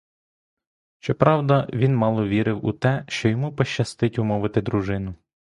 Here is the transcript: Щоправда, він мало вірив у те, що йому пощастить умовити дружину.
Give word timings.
Щоправда, 0.99 1.69
він 1.73 1.95
мало 1.95 2.27
вірив 2.27 2.65
у 2.65 2.71
те, 2.73 3.05
що 3.07 3.29
йому 3.29 3.55
пощастить 3.55 4.19
умовити 4.19 4.61
дружину. 4.61 5.15